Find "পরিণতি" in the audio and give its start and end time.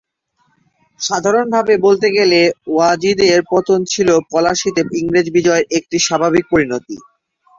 6.51-6.95